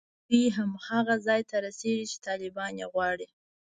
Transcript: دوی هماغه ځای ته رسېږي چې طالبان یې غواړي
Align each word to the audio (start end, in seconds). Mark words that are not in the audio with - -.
دوی 0.27 0.45
هماغه 0.57 1.15
ځای 1.27 1.41
ته 1.49 1.55
رسېږي 1.65 2.05
چې 2.11 2.17
طالبان 2.27 2.71
یې 2.81 2.87
غواړي 2.93 3.27